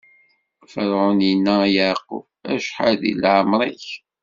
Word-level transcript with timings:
Ferɛun 0.71 1.19
inna 1.31 1.55
i 1.67 1.69
Yeɛqub: 1.75 2.25
Acḥal 2.53 2.93
di 3.01 3.13
lɛemṛ-ik? 3.21 3.87